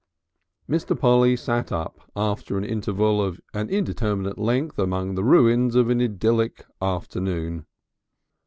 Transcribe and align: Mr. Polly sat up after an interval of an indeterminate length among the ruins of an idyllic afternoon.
Mr. 0.67 0.99
Polly 0.99 1.35
sat 1.35 1.71
up 1.71 2.09
after 2.15 2.57
an 2.57 2.63
interval 2.63 3.21
of 3.21 3.39
an 3.53 3.69
indeterminate 3.69 4.39
length 4.39 4.79
among 4.79 5.13
the 5.13 5.23
ruins 5.23 5.75
of 5.75 5.91
an 5.91 6.01
idyllic 6.01 6.65
afternoon. 6.81 7.67